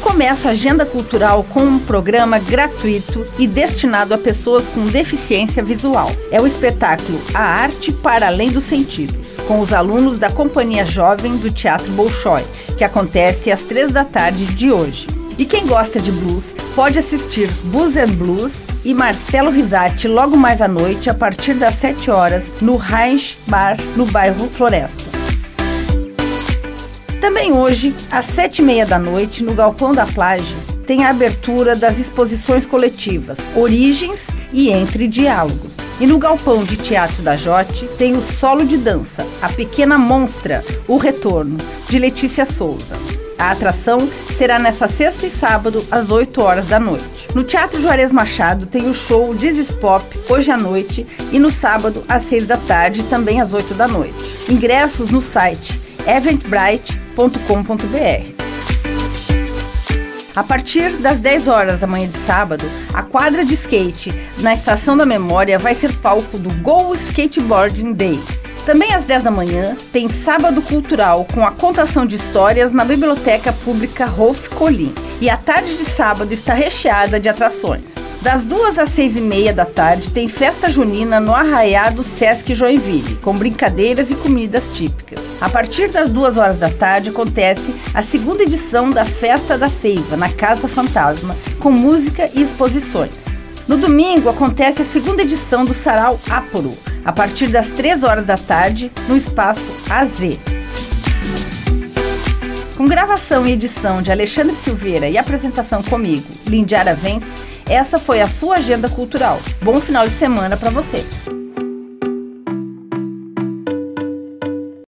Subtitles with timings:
[0.00, 6.10] começo a Agenda Cultural com um programa gratuito e destinado a pessoas com deficiência visual.
[6.30, 11.36] É o espetáculo A Arte para Além dos Sentidos, com os alunos da Companhia Jovem
[11.36, 12.44] do Teatro Bolshoi,
[12.76, 15.06] que acontece às três da tarde de hoje.
[15.38, 18.52] E quem gosta de blues pode assistir Blues and Blues
[18.84, 23.76] e Marcelo Risati logo mais à noite, a partir das 7 horas, no Reich Bar,
[23.96, 25.09] no bairro Floresta.
[27.20, 30.56] Também hoje, às sete e meia da noite, no Galpão da Plage,
[30.86, 35.76] tem a abertura das exposições coletivas Origens e Entre Diálogos.
[36.00, 40.64] E no Galpão de Teatro da Jote tem o Solo de Dança, A Pequena Monstra,
[40.88, 42.96] O Retorno, de Letícia Souza.
[43.38, 43.98] A atração
[44.36, 47.28] será nessa sexta e sábado, às 8 horas da noite.
[47.34, 52.02] No Teatro Juarez Machado tem o show Dizes Pop, hoje à noite, e no sábado,
[52.08, 54.14] às 6 da tarde, também às 8 da noite.
[54.48, 57.09] Ingressos no site eventbrite.com
[60.34, 64.96] A partir das 10 horas da manhã de sábado, a quadra de skate na Estação
[64.96, 68.18] da Memória vai ser palco do Go Skateboarding Day.
[68.64, 73.52] Também às 10 da manhã tem Sábado Cultural com a contação de histórias na Biblioteca
[73.52, 74.94] Pública Rolf Colim.
[75.20, 77.82] E a tarde de sábado está recheada de atrações.
[78.22, 83.16] Das duas às seis e meia da tarde tem festa junina no Arraiado Sesc Joinville,
[83.16, 85.19] com brincadeiras e comidas típicas.
[85.40, 90.16] A partir das duas horas da tarde acontece a segunda edição da Festa da Seiva,
[90.16, 93.12] na Casa Fantasma, com música e exposições.
[93.66, 96.72] No domingo acontece a segunda edição do Sarau Aporo,
[97.04, 100.38] a partir das três horas da tarde, no espaço AZ.
[102.76, 107.32] Com gravação e edição de Alexandre Silveira e apresentação comigo, Lindiara Ventes,
[107.68, 109.40] essa foi a sua agenda cultural.
[109.62, 111.06] Bom final de semana para você.